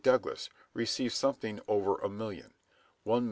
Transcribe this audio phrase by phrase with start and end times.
[0.03, 2.55] Douglas received something over a million
[3.05, 3.19] (1,291,574).